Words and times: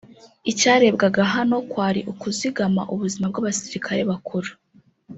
Icyarebwaga 0.51 1.21
hano 1.33 1.55
kwari 1.71 2.01
ukuzigama 2.11 2.81
ubuzima 2.93 3.25
bw’abasirikare 3.31 4.01
bakuru 4.09 4.49